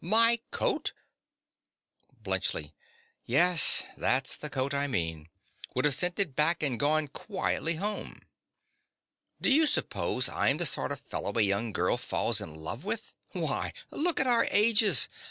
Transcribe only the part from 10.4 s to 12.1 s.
am the sort of fellow a young girl